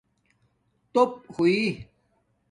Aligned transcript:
تھݸپ 0.93 1.11
ہوئئ 1.35 1.59